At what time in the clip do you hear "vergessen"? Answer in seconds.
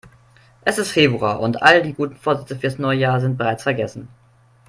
3.61-4.07